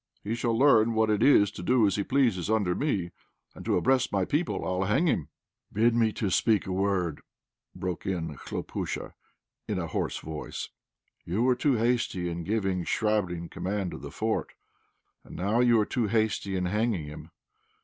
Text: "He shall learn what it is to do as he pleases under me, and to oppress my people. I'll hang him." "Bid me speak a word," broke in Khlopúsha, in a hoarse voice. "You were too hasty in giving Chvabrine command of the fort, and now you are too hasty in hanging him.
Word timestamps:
"He 0.23 0.33
shall 0.33 0.57
learn 0.57 0.95
what 0.95 1.11
it 1.11 1.21
is 1.21 1.51
to 1.51 1.61
do 1.61 1.85
as 1.85 1.95
he 1.95 2.03
pleases 2.03 2.49
under 2.49 2.73
me, 2.73 3.11
and 3.53 3.63
to 3.65 3.77
oppress 3.77 4.11
my 4.11 4.25
people. 4.25 4.65
I'll 4.65 4.85
hang 4.85 5.05
him." 5.07 5.27
"Bid 5.71 5.93
me 5.93 6.11
speak 6.27 6.65
a 6.65 6.71
word," 6.71 7.21
broke 7.75 8.07
in 8.07 8.35
Khlopúsha, 8.35 9.13
in 9.67 9.77
a 9.77 9.85
hoarse 9.85 10.17
voice. 10.17 10.69
"You 11.23 11.43
were 11.43 11.53
too 11.55 11.75
hasty 11.75 12.29
in 12.29 12.43
giving 12.43 12.83
Chvabrine 12.83 13.47
command 13.51 13.93
of 13.93 14.01
the 14.01 14.09
fort, 14.09 14.53
and 15.23 15.35
now 15.35 15.59
you 15.59 15.79
are 15.79 15.85
too 15.85 16.07
hasty 16.07 16.55
in 16.55 16.65
hanging 16.65 17.05
him. 17.05 17.29